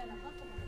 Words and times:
Il 0.00 0.67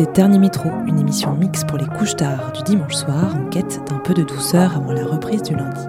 écoutez 0.00 0.12
Dernier 0.14 0.38
Métro, 0.38 0.68
une 0.86 0.98
émission 0.98 1.34
mix 1.34 1.64
pour 1.64 1.76
les 1.76 1.86
couches 1.86 2.16
tard 2.16 2.52
du 2.52 2.62
dimanche 2.62 2.94
soir 2.94 3.36
en 3.36 3.48
quête 3.48 3.80
d'un 3.88 3.98
peu 3.98 4.14
de 4.14 4.22
douceur 4.22 4.76
avant 4.76 4.92
la 4.92 5.04
reprise 5.04 5.42
du 5.42 5.54
lundi. 5.54 5.80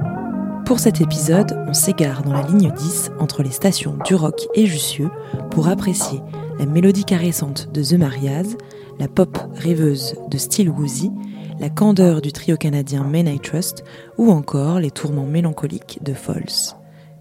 Pour 0.65 0.79
cet 0.79 1.01
épisode, 1.01 1.57
on 1.67 1.73
s'égare 1.73 2.23
dans 2.23 2.33
la 2.33 2.43
ligne 2.43 2.71
10 2.71 3.11
entre 3.19 3.43
les 3.43 3.51
stations 3.51 3.97
Duroc 4.05 4.47
et 4.53 4.65
Jussieu 4.65 5.09
pour 5.51 5.67
apprécier 5.67 6.21
la 6.59 6.65
mélodie 6.65 7.05
caressante 7.05 7.71
de 7.71 7.83
The 7.83 7.93
Marias, 7.93 8.55
la 8.99 9.07
pop 9.07 9.37
rêveuse 9.55 10.15
de 10.29 10.37
Steel 10.37 10.69
Woozy, 10.69 11.11
la 11.59 11.69
candeur 11.69 12.21
du 12.21 12.31
trio 12.31 12.57
canadien 12.57 13.03
Men 13.03 13.27
I 13.27 13.39
Trust 13.39 13.83
ou 14.17 14.31
encore 14.31 14.79
les 14.79 14.91
tourments 14.91 15.27
mélancoliques 15.27 15.99
de 16.03 16.13
Falls. 16.13 16.75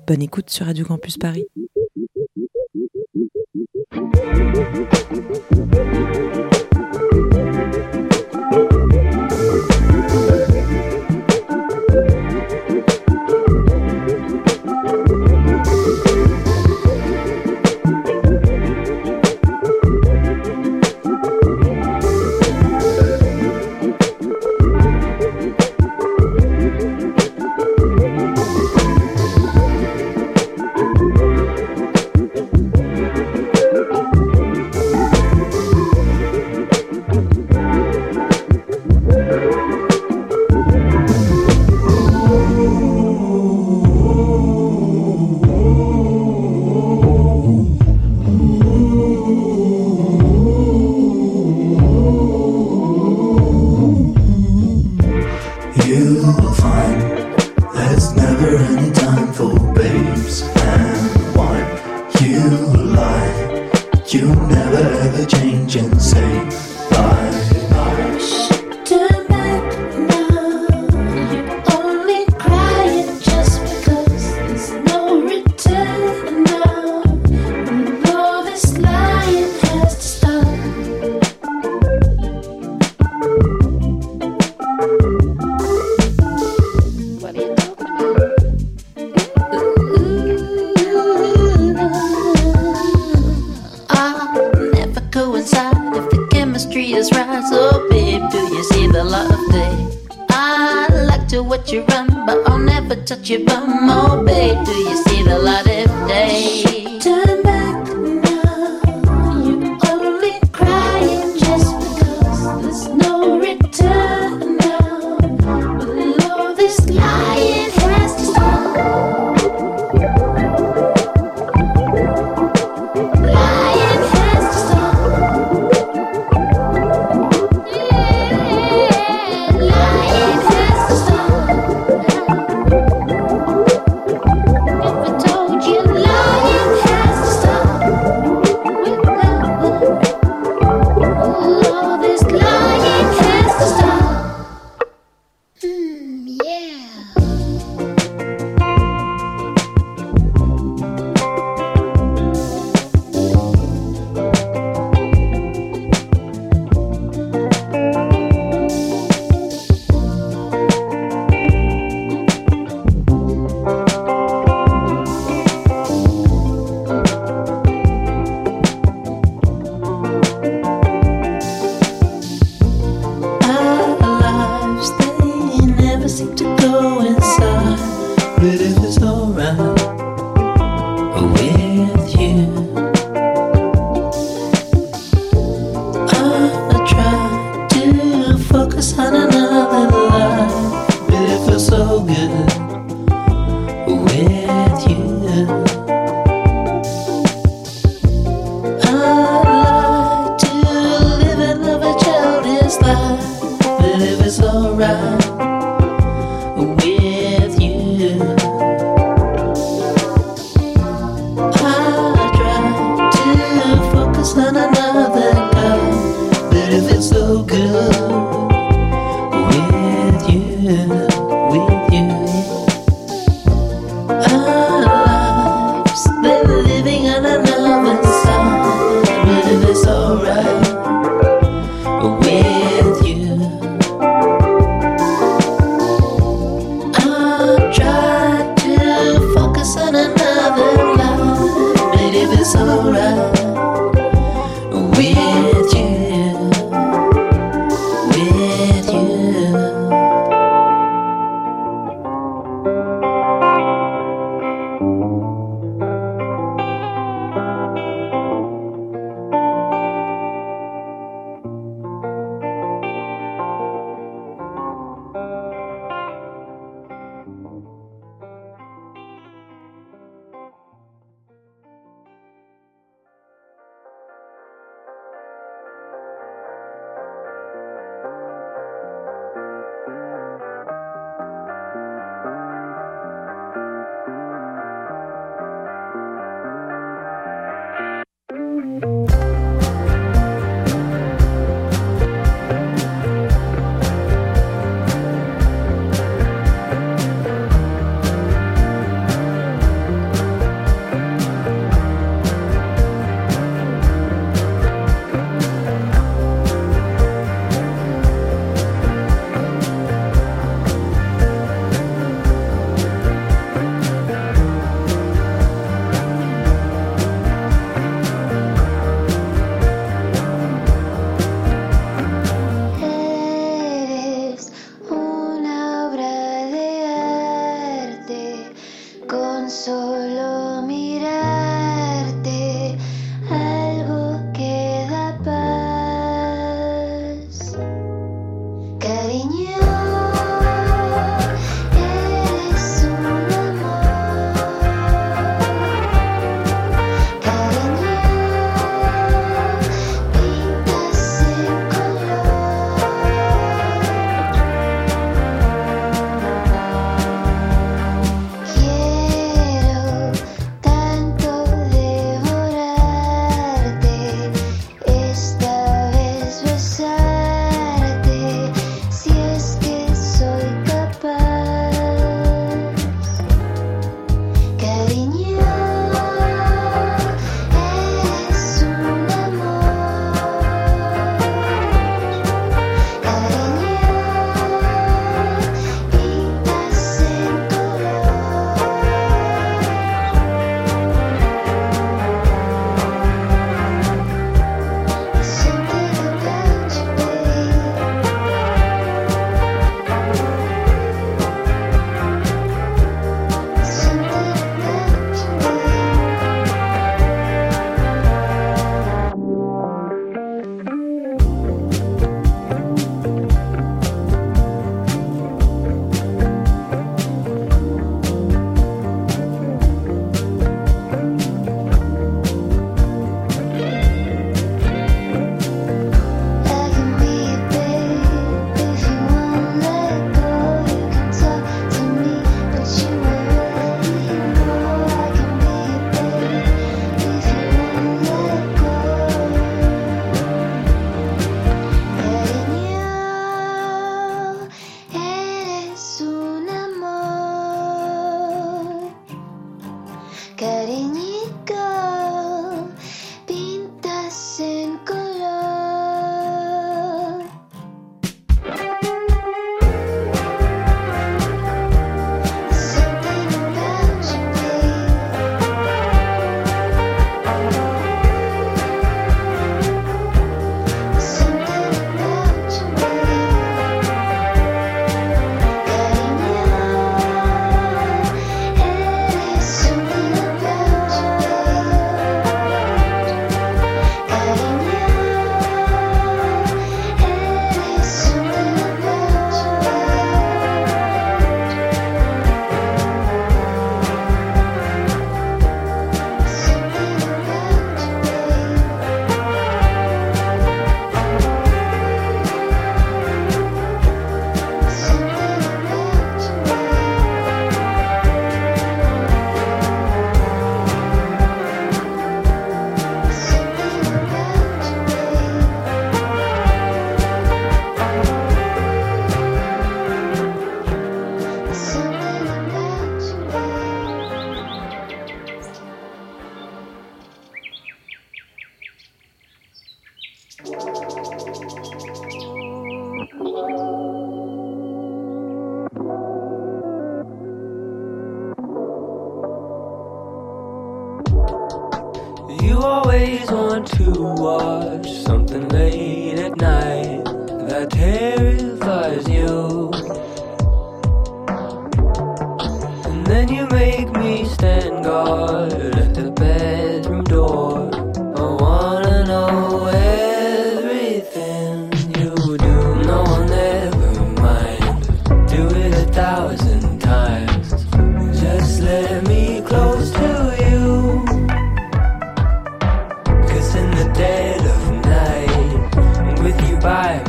Bonne 0.07 0.23
écoute 0.23 0.51
sur 0.51 0.67
Radio 0.67 0.85
Campus 0.85 1.19
Paris. 1.19 1.47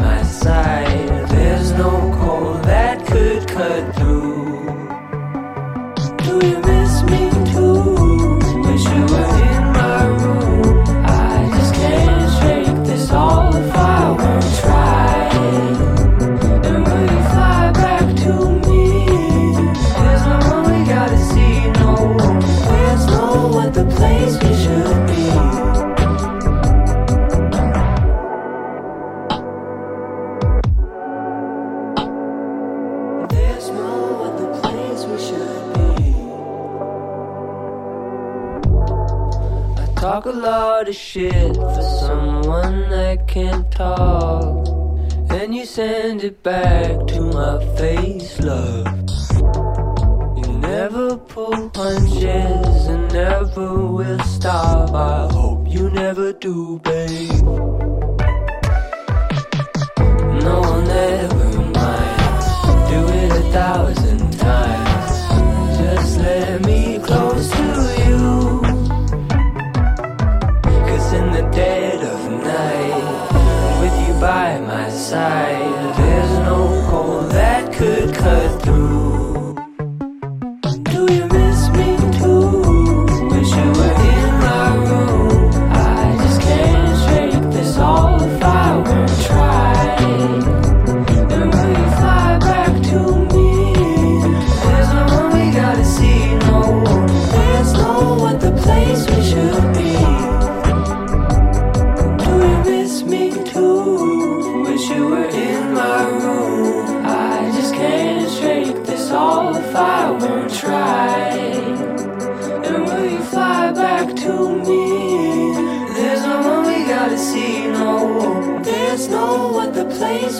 my 0.01 0.24
side. 0.24 1.00
shit 41.01 41.55
for 41.55 41.81
someone 42.00 42.89
that 42.89 43.27
can't 43.27 43.70
talk. 43.72 44.67
And 45.31 45.55
you 45.55 45.65
send 45.65 46.24
it 46.24 46.43
back 46.43 47.08
to 47.08 47.22
my 47.22 47.58
face, 47.75 48.39
love. 48.39 48.86
You 50.38 50.48
never 50.60 51.17
pull 51.17 51.70
punches 51.72 52.86
and 52.93 53.12
never 53.12 53.86
will 53.86 54.20
stop. 54.20 54.93
I 54.93 55.27
hope 55.34 55.67
you 55.67 55.89
never 55.89 56.34
do, 56.34 56.79
babe. 56.84 57.00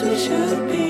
we 0.00 0.16
should 0.16 0.68
be. 0.70 0.81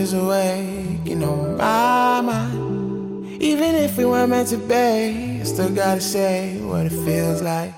is 0.00 0.14
awake, 0.14 1.04
you 1.04 1.14
know, 1.14 1.36
my 1.58 2.22
mind. 2.22 3.42
Even 3.42 3.74
if 3.74 3.98
we 3.98 4.06
weren't 4.06 4.30
meant 4.30 4.48
to 4.48 4.56
be, 4.56 5.40
I 5.40 5.42
still 5.44 5.68
gotta 5.68 6.00
say 6.00 6.58
what 6.62 6.86
it 6.86 6.96
feels 7.04 7.42
like. 7.42 7.72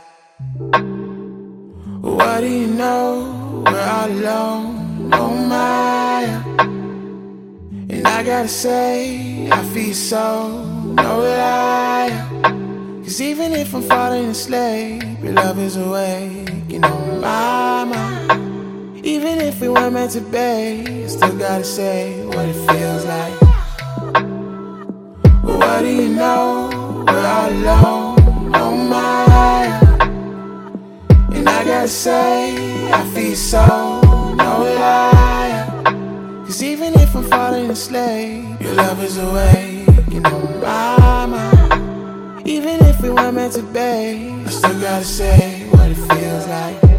What 2.01 2.41
do 2.41 2.49
you 2.49 2.69
know? 2.69 3.65
We're 3.67 3.89
all 3.97 4.11
alone, 4.11 5.11
no 5.11 5.23
Maya. 5.51 6.39
And 7.93 8.07
I 8.07 8.23
gotta 8.23 8.49
say, 8.49 9.49
I 9.51 9.61
feel 9.75 9.95
so, 9.95 10.65
no 10.95 11.19
liar. 11.19 12.29
Cause 13.03 13.21
even 13.21 13.53
if 13.53 13.75
I'm 13.75 13.83
falling 13.83 14.27
asleep, 14.27 15.03
your 15.25 15.33
love 15.33 15.59
is 15.59 15.77
awake, 15.77 16.71
you 16.71 16.79
know, 16.79 17.19
my 17.21 17.85
mind. 17.85 18.42
Even 19.05 19.41
if 19.41 19.61
we 19.61 19.69
weren't 19.69 19.95
meant 19.95 20.13
to 20.13 20.21
be, 20.21 21.09
still 21.09 21.37
gotta 21.37 21.65
say 21.65 22.25
what 22.25 22.49
it 22.49 22.55
feels 22.55 23.05
like. 23.05 23.35
What 25.43 25.81
do 25.81 25.89
you 25.89 26.09
know? 26.11 26.71
We're 27.09 27.27
all 27.27 27.51
alone 27.51 28.55
on 28.55 28.89
my 28.89 29.25
And 31.35 31.49
I 31.49 31.65
gotta 31.65 31.89
say, 31.89 32.93
I 32.93 33.05
feel 33.13 33.35
so, 33.35 33.67
no 34.37 34.63
lie. 34.79 35.83
Cause 36.47 36.63
even 36.63 36.95
if 36.95 37.17
I'm 37.17 37.25
falling 37.25 37.71
asleep, 37.71 38.61
your 38.61 38.75
love 38.75 39.03
is 39.03 39.19
awake, 39.19 40.13
you 40.13 40.21
know, 40.21 40.61
my 40.63 41.27
mind. 41.27 42.47
Even 42.47 42.79
if 42.87 43.01
we 43.03 43.11
weren't 43.11 43.35
meant 43.35 43.55
to 43.55 43.63
be, 43.63 44.31
I 44.47 44.49
still 44.49 44.81
gotta 44.81 45.05
say 45.05 45.67
what 45.71 45.91
it 45.91 45.97
feels 45.97 46.47
like. 46.47 46.92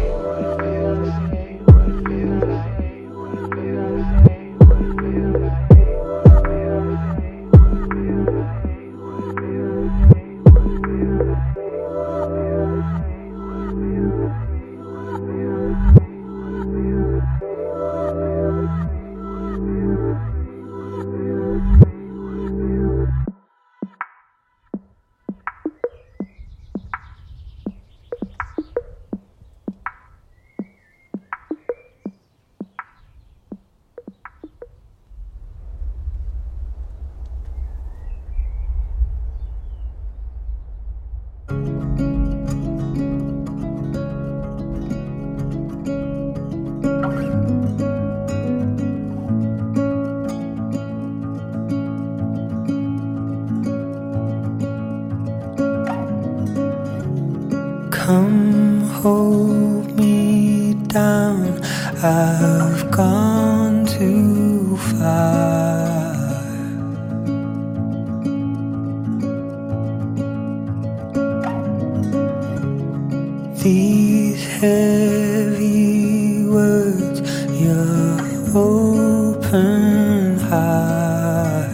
these 73.64 74.44
heavy 74.60 76.44
words, 76.44 77.22
your 77.50 78.20
open 78.54 80.38
heart. 80.38 81.70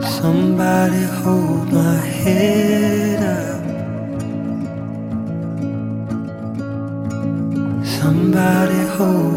Somebody 0.00 1.02
hold 1.22 1.72
my 1.72 1.96
head 2.22 3.20
up. 3.36 3.64
Somebody 7.84 8.80
hold. 8.96 9.35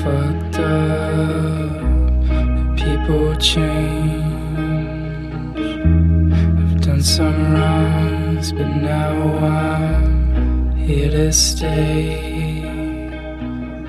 fucked 0.00 0.58
up. 0.58 1.70
People 2.76 3.36
change. 3.36 4.24
I've 5.56 6.80
done 6.80 7.02
some 7.02 7.52
wrongs, 7.52 8.52
but 8.52 8.68
now 8.68 9.14
I'm 9.38 10.76
here 10.76 11.10
to 11.10 11.32
stay. 11.32 12.62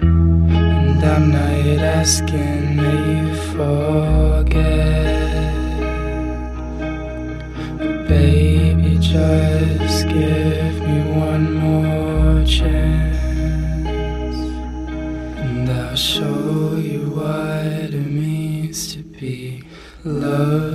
And 0.01 1.03
I'm 1.03 1.31
not 1.31 1.79
asking 1.99 2.77
that 2.77 3.01
you 3.12 3.36
forget. 3.53 5.15
But 7.77 8.08
baby, 8.08 8.97
just 8.99 10.08
give 10.08 10.75
me 10.88 10.97
one 11.27 11.53
more 11.53 12.45
chance. 12.45 12.85
I'll 15.95 16.01
show 16.01 16.75
you 16.75 17.10
what 17.10 17.93
it 17.93 17.93
means 17.93 18.93
to 18.95 19.01
be 19.01 19.63
loved. 20.03 20.74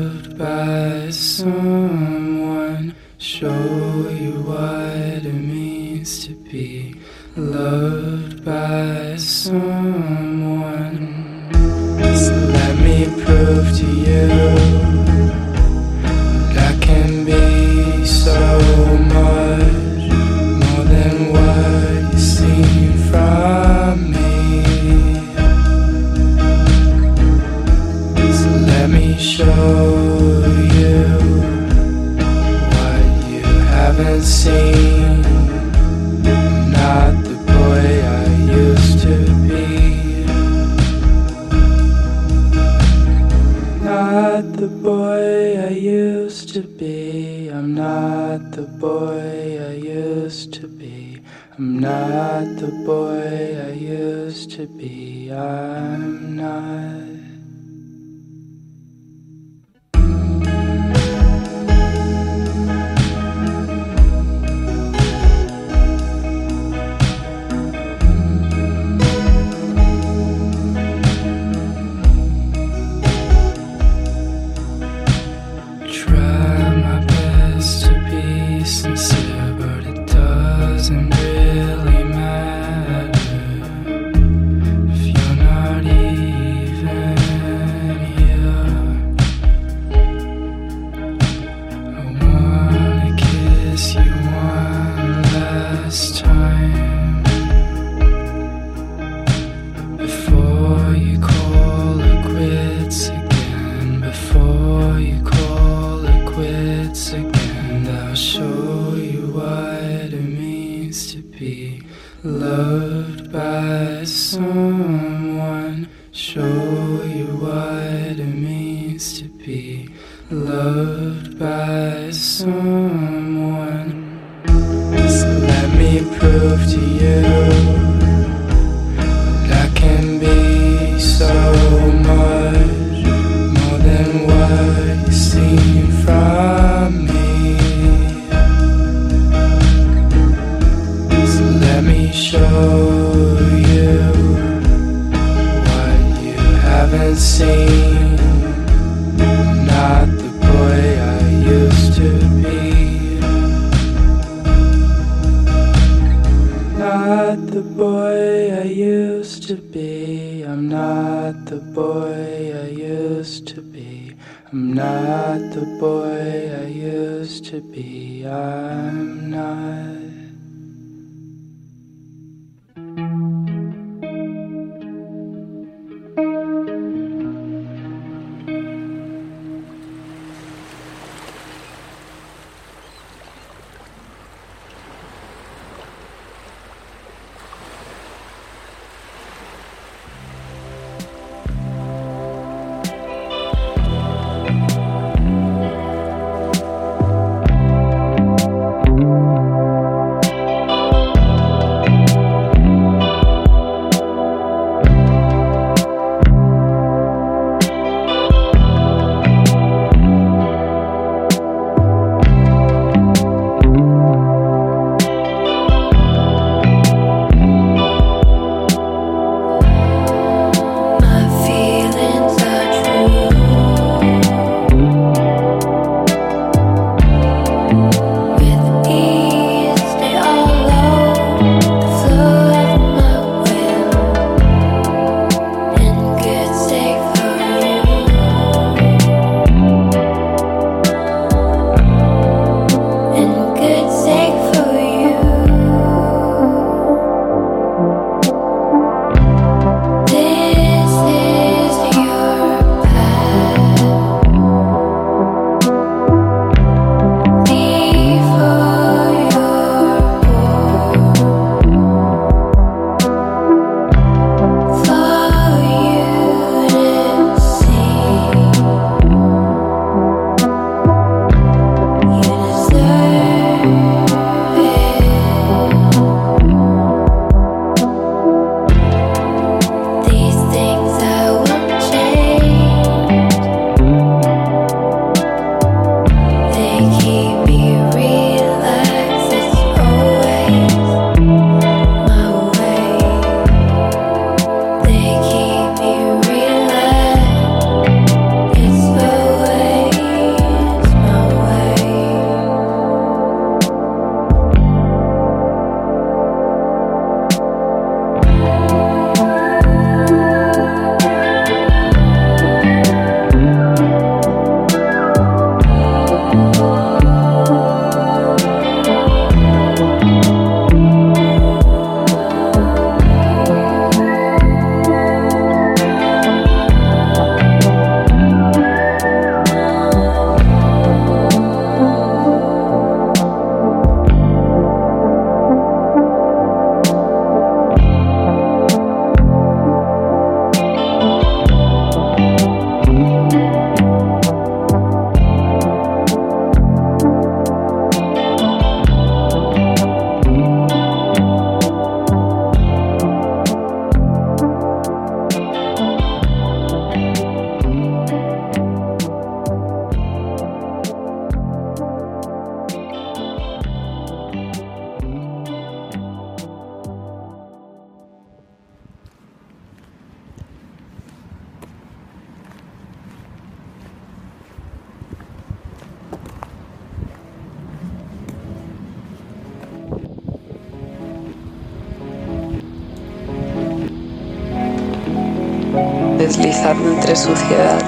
Suciedad, 387.16 387.80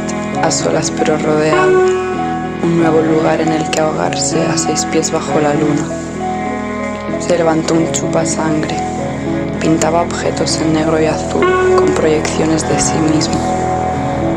a 0.43 0.51
solas 0.51 0.91
pero 0.91 1.17
rodeado, 1.17 1.79
un 2.63 2.79
nuevo 2.79 3.01
lugar 3.01 3.41
en 3.41 3.53
el 3.53 3.69
que 3.71 3.81
ahogarse 3.81 4.43
a 4.47 4.57
seis 4.57 4.85
pies 4.87 5.11
bajo 5.11 5.39
la 5.41 5.55
luna. 5.55 5.87
Se 7.21 7.37
levantó 7.37 7.75
un 7.75 7.91
chupa 7.93 8.25
sangre, 8.27 8.77
pintaba 9.61 10.03
objetos 10.03 10.61
en 10.61 10.73
negro 10.73 11.01
y 11.01 11.07
azul 11.07 11.47
con 11.77 11.87
proyecciones 11.95 12.69
de 12.69 12.81
sí 12.81 12.99
mismo. 13.15 13.35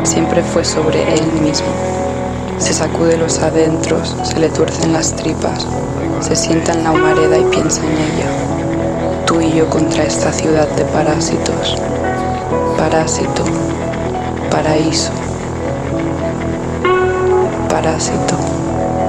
Siempre 0.03 0.43
fue 0.43 0.63
sobre 0.63 1.01
él 1.13 1.25
mismo. 1.41 1.67
Se 2.59 2.73
sacude 2.73 3.17
los 3.17 3.39
adentros, 3.39 4.15
se 4.23 4.39
le 4.39 4.49
tuercen 4.49 4.93
las 4.93 5.15
tripas, 5.15 5.67
se 6.21 6.35
sienta 6.35 6.73
en 6.73 6.83
la 6.83 6.91
humareda 6.91 7.37
y 7.37 7.43
piensa 7.45 7.81
en 7.81 7.91
ella. 7.91 9.25
Tú 9.25 9.41
y 9.41 9.51
yo 9.51 9.69
contra 9.69 10.03
esta 10.03 10.31
ciudad 10.31 10.67
de 10.69 10.85
parásitos. 10.85 11.75
Parásito, 12.77 13.43
paraíso. 14.49 15.11
Parásito, 17.69 18.37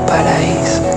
paraíso. 0.07 0.96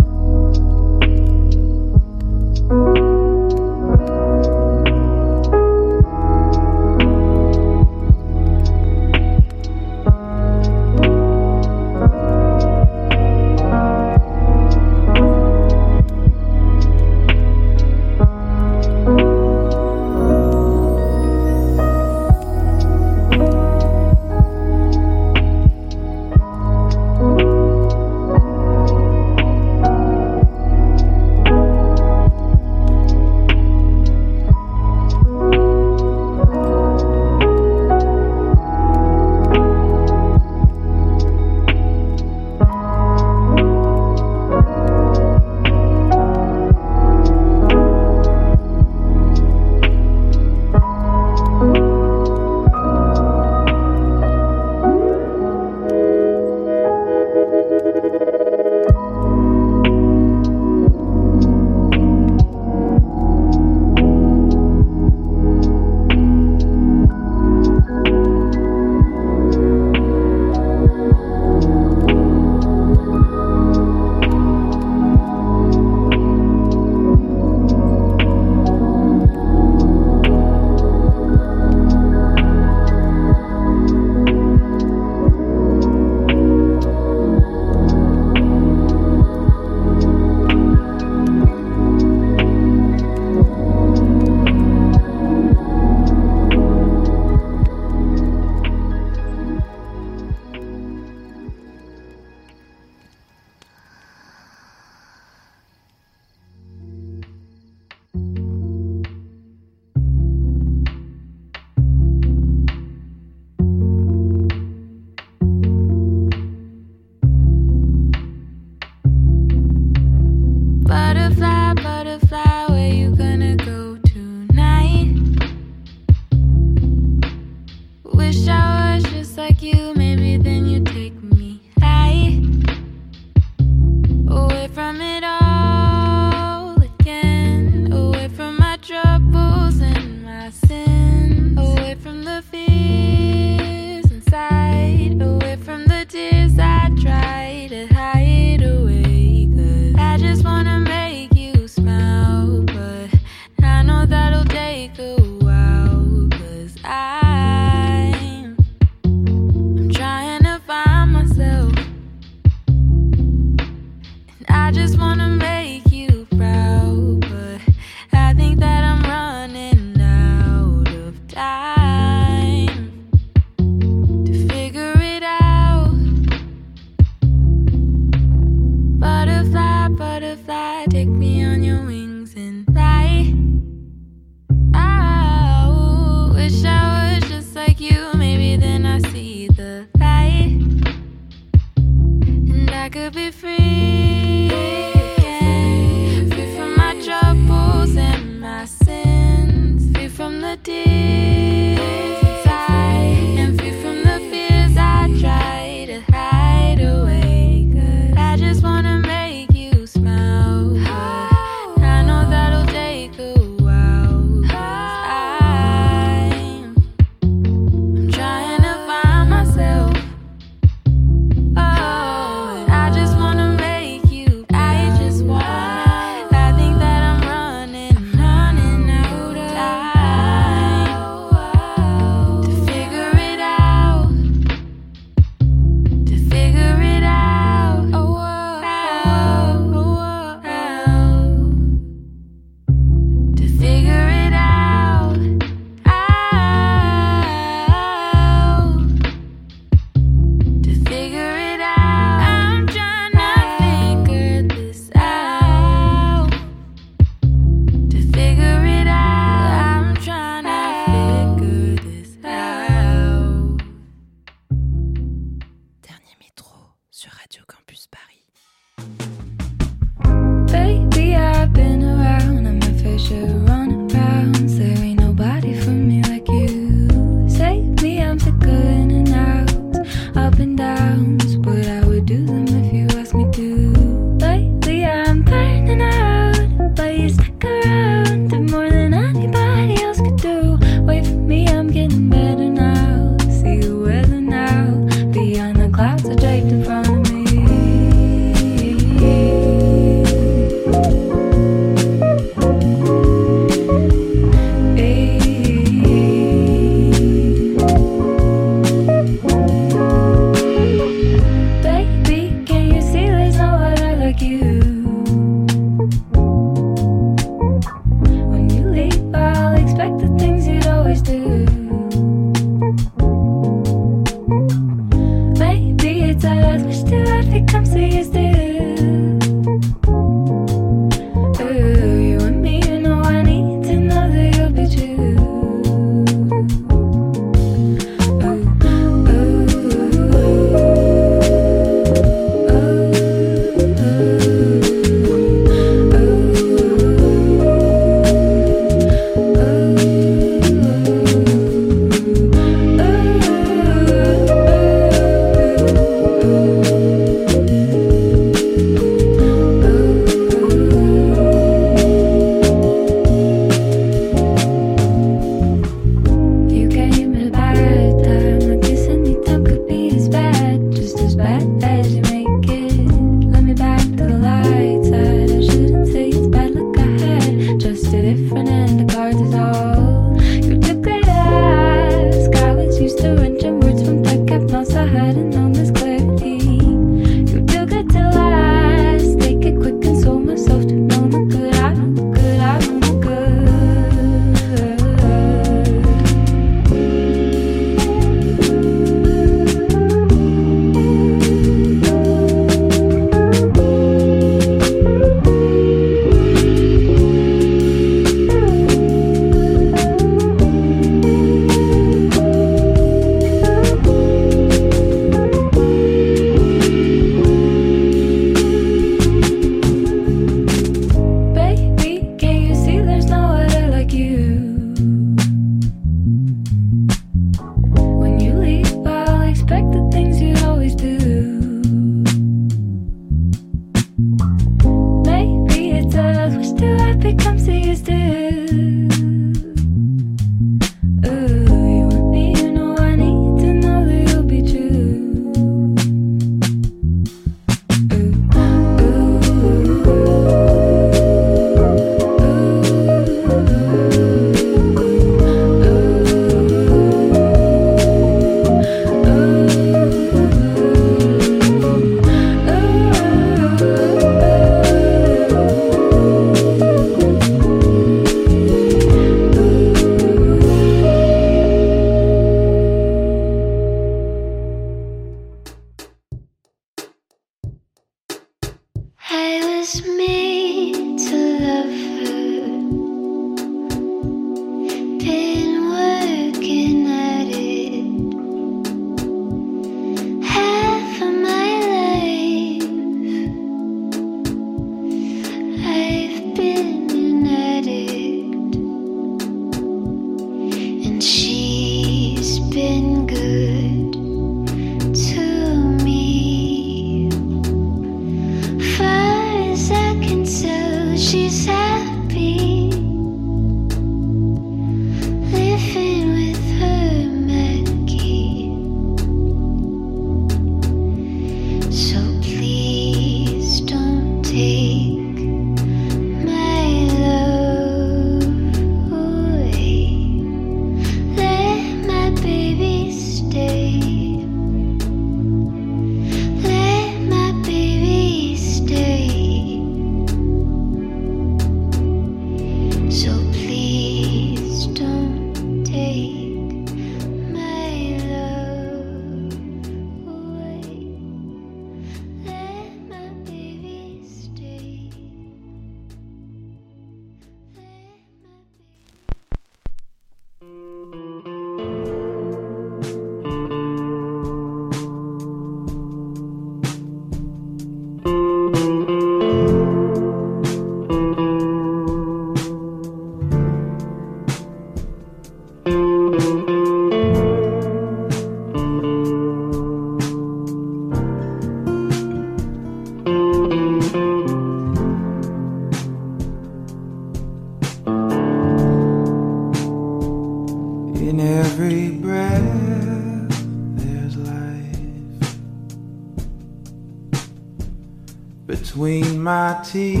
teeth 599.64 600.00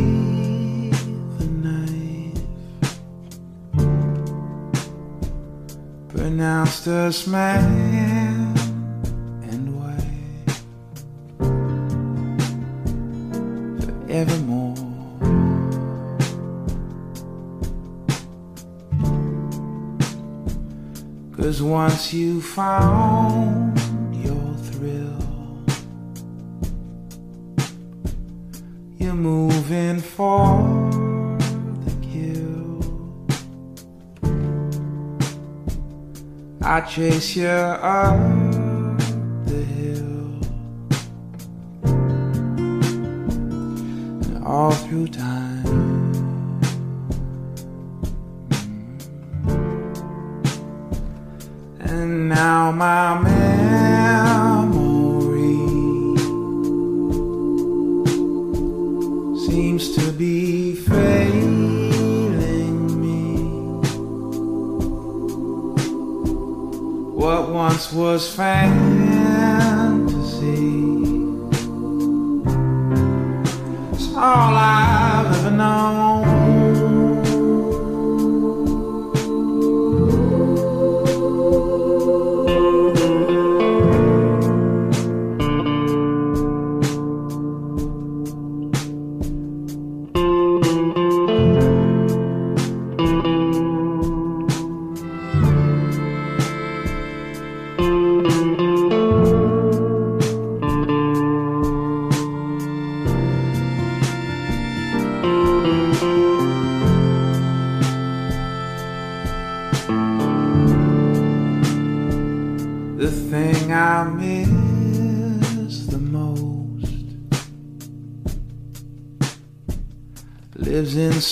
a 1.40 1.44
knife 1.44 2.42
pronounced 6.08 6.88
us 6.88 7.26
man 7.28 8.56
and 9.42 9.76
wife 9.78 10.64
forevermore. 13.84 14.74
Cause 21.36 21.62
once 21.62 22.12
you 22.12 22.40
found 22.40 23.71
Chase 36.88 37.36
you 37.36 37.46
up. 37.46 38.51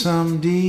some 0.01 0.40
D. 0.40 0.59